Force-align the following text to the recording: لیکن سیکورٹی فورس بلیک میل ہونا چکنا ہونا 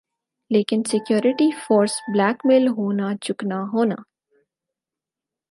لیکن 0.51 0.81
سیکورٹی 0.89 1.49
فورس 1.65 1.93
بلیک 2.13 2.45
میل 2.45 2.67
ہونا 2.67 3.09
چکنا 3.21 3.59
ہونا 3.73 3.95